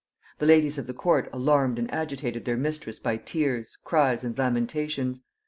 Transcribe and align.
The 0.39 0.47
ladies 0.47 0.79
of 0.79 0.87
the 0.87 0.95
court 0.95 1.29
alarmed 1.31 1.77
and 1.77 1.93
agitated 1.93 2.45
their 2.45 2.57
mistress 2.57 2.97
by 2.97 3.17
tears, 3.17 3.77
cries, 3.83 4.23
and 4.23 4.35
lamentations. 4.35 5.21